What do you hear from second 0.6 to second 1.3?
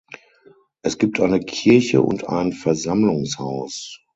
Es gibt